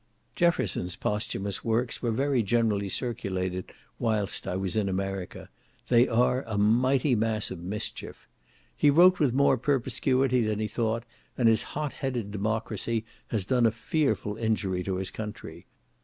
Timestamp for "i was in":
4.47-4.89